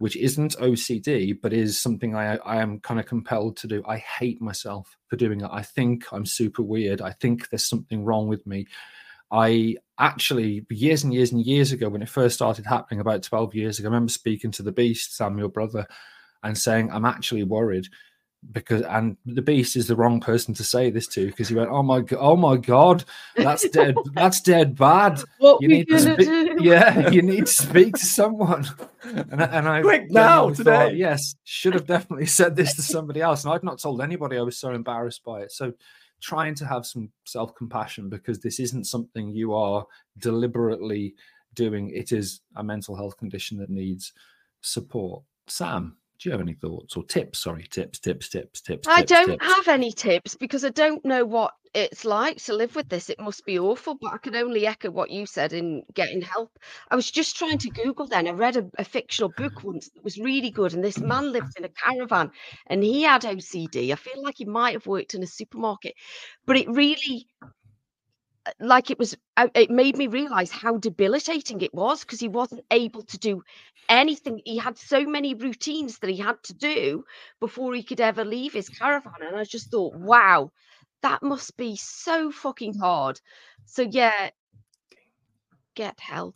[0.02, 3.84] which isn't OCD, but is something I, I am kind of compelled to do.
[3.86, 5.48] I hate myself for doing it.
[5.48, 7.00] I think I'm super weird.
[7.00, 8.66] I think there's something wrong with me.
[9.30, 13.54] I actually, years and years and years ago, when it first started happening about 12
[13.54, 15.86] years ago, I remember speaking to the Beast, Samuel brother,
[16.42, 17.86] and saying, I'm actually worried
[18.50, 21.70] because and the beast is the wrong person to say this to because he went
[21.70, 23.05] oh my god oh my god
[23.37, 25.20] that's dead that's dead bad.
[25.38, 26.57] What you need to gonna speak, do?
[26.61, 28.66] yeah you need to speak to someone.
[29.05, 30.96] And, I- and i Quick, now, genuinely thought, today.
[30.96, 33.44] yes should have definitely said this to somebody else.
[33.44, 35.52] And i'd not told anybody i was so embarrassed by it.
[35.52, 35.72] So
[36.20, 39.87] trying to have some self-compassion because this isn't something you are
[40.18, 41.14] deliberately
[41.55, 44.12] doing it is a mental health condition that needs
[44.62, 45.22] support.
[45.48, 49.11] Sam do you have any thoughts or tips sorry tips tips tips tips I tips,
[49.11, 49.46] don't tips.
[49.46, 53.08] have any tips because I don't know what it's like to live with this.
[53.08, 56.58] It must be awful, but I can only echo what you said in getting help.
[56.90, 58.28] I was just trying to Google then.
[58.28, 61.54] I read a, a fictional book once that was really good, and this man lived
[61.56, 62.30] in a caravan
[62.66, 63.90] and he had OCD.
[63.90, 65.94] I feel like he might have worked in a supermarket,
[66.46, 67.26] but it really
[68.61, 72.64] like it was uh, it made me realize how debilitating it was because he wasn't
[72.70, 73.42] able to do
[73.88, 77.05] anything he had so many routines that he had to do
[77.40, 80.50] before he could ever leave his caravan and i just thought wow
[81.02, 83.20] that must be so fucking hard
[83.64, 84.31] so yeah
[85.74, 86.35] get help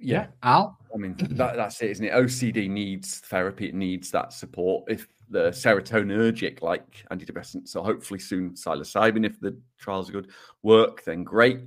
[0.00, 0.26] Yeah.
[0.42, 2.12] al I mean, that, that's it, isn't it?
[2.12, 3.68] OCD needs therapy.
[3.68, 4.84] It needs that support.
[4.88, 10.30] If the serotonergic, like antidepressants, So hopefully soon psilocybin, if the trials are good,
[10.62, 11.60] work, then great.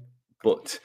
[0.44, 0.80] But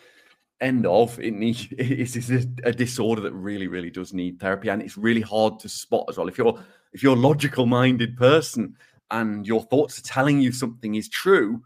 [0.60, 2.30] end of it needs it's, it's
[2.64, 6.18] a, disorder that really, really does need therapy, and it's really hard to spot as
[6.18, 6.28] well.
[6.28, 6.58] If you're
[6.92, 8.74] if you're a logical minded person
[9.10, 11.62] and your thoughts are telling you something is true,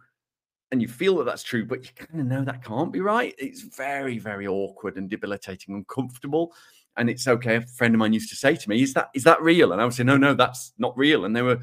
[0.70, 3.34] and you feel that that's true, but you kind of know that can't be right.
[3.38, 6.52] It's very, very awkward and debilitating, and uncomfortable.
[6.96, 7.56] And it's okay.
[7.56, 9.80] A friend of mine used to say to me, "Is that is that real?" And
[9.80, 11.60] I would say, "No, no, that's not real." And they were,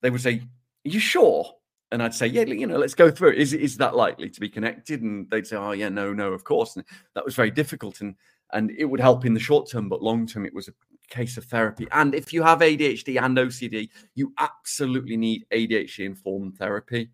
[0.00, 1.52] they would say, "Are you sure?"
[1.90, 3.38] And I'd say, "Yeah, you know, let's go through it.
[3.38, 6.44] Is is that likely to be connected?" And they'd say, "Oh, yeah, no, no, of
[6.44, 8.16] course." And that was very difficult, and
[8.52, 10.74] and it would help in the short term, but long term, it was a
[11.08, 11.86] case of therapy.
[11.92, 17.10] And if you have ADHD and OCD, you absolutely need ADHD informed therapy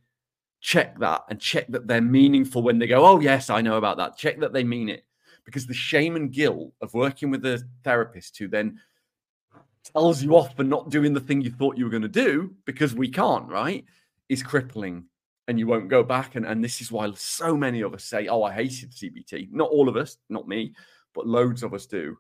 [0.61, 3.97] check that and check that they're meaningful when they go, Oh, yes, I know about
[3.99, 4.17] that.
[4.17, 5.05] Check that they mean it.
[5.49, 8.79] Because the shame and guilt of working with a therapist who then
[9.95, 12.55] tells you off for not doing the thing you thought you were going to do
[12.67, 13.83] because we can't, right?
[14.29, 15.05] Is crippling
[15.47, 16.35] and you won't go back.
[16.35, 19.51] And, and this is why so many of us say, Oh, I hated CBT.
[19.51, 20.75] Not all of us, not me,
[21.15, 22.19] but loads of us do.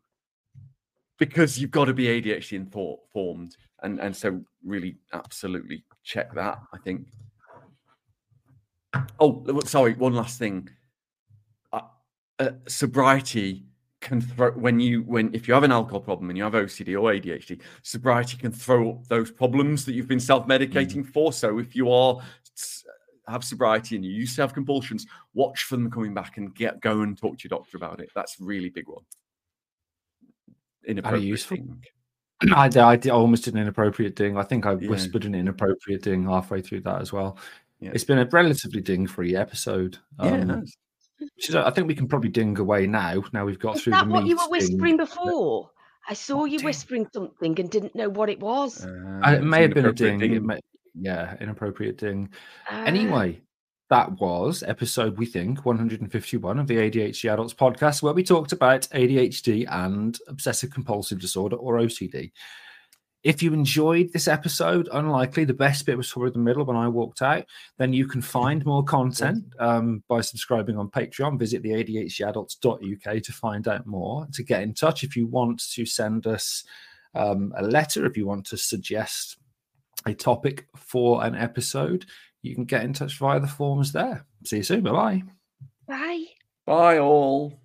[1.18, 3.58] Because you've got to be ADHD informed.
[3.82, 7.08] And, and so, really, absolutely check that, I think.
[9.20, 9.92] Oh, sorry.
[9.92, 10.70] One last thing.
[12.38, 13.64] Uh, sobriety
[14.00, 16.94] can throw when you when if you have an alcohol problem and you have OCD
[17.00, 21.12] or ADHD, sobriety can throw up those problems that you've been self-medicating Mm.
[21.12, 21.32] for.
[21.32, 22.20] So if you are
[23.26, 26.80] have sobriety and you used to have compulsions, watch for them coming back and get
[26.80, 28.10] go and talk to your doctor about it.
[28.14, 29.02] That's a really big one.
[30.86, 31.58] Inappropriate useful.
[32.54, 34.36] I, I, did- I almost did an inappropriate ding.
[34.38, 34.88] I think I Yeah.
[34.88, 37.36] whispered an inappropriate ding halfway through that as well.
[37.80, 37.90] Yeah.
[37.92, 39.98] It's been a relatively ding-free episode.
[40.22, 40.76] Yeah, it um, has.
[41.20, 43.22] Which is- I think we can probably ding away now.
[43.32, 44.50] Now we've got Is through that the what you were ding.
[44.50, 45.70] whispering before?
[46.08, 46.64] I saw you ding?
[46.66, 48.84] whispering something and didn't know what it was.
[48.84, 50.34] Uh, Uh, it may have been a inappropriate ding.
[50.34, 50.60] It may,
[50.94, 52.30] yeah, inappropriate ding.
[52.70, 53.40] Ah, Anyway,
[53.90, 58.82] that was episode, we think, 151 of the ADHD Adults podcast, where we talked about
[58.92, 62.32] ADHD and obsessive compulsive disorder or OCD.
[63.24, 66.86] If you enjoyed this episode, unlikely the best bit was probably the middle when I
[66.86, 67.44] walked out.
[67.76, 71.38] Then you can find more content um, by subscribing on Patreon.
[71.38, 74.26] Visit the ADHDadults.uk to find out more.
[74.32, 76.62] To get in touch, if you want to send us
[77.14, 79.36] um, a letter, if you want to suggest
[80.06, 82.06] a topic for an episode,
[82.42, 84.24] you can get in touch via the forms there.
[84.44, 84.82] See you soon.
[84.82, 85.22] Bye bye.
[85.88, 86.24] Bye.
[86.66, 87.58] Bye all.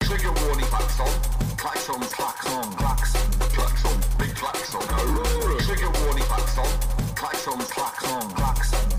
[0.00, 1.06] Trigger warning klaxon.
[1.56, 3.19] Klaxon, klaxon, klaxon, klaxon, big klaxon.
[5.00, 6.66] Trigger warning klaxon.
[7.14, 8.89] Klaxon, klaxon, klaxon.